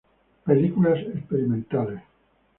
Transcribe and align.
Películas 0.47 0.97
experimentales 1.13 2.01